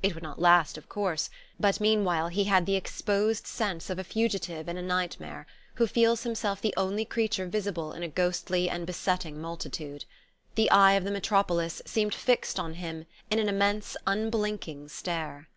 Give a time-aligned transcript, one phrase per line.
[0.00, 1.28] It would not last, of course;
[1.58, 6.22] but meanwhile he had the exposed sense of a fugitive in a nightmare, who feels
[6.22, 10.04] himself the only creature visible in a ghostly and besetting multitude.
[10.54, 15.48] The eye of the metropolis seemed fixed on him in an immense unblinking stare.